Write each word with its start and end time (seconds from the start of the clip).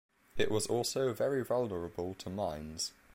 It 0.35 0.49
was 0.49 0.65
also 0.65 1.13
very 1.13 1.43
vulnerable 1.43 2.15
to 2.15 2.29
mines. 2.31 2.91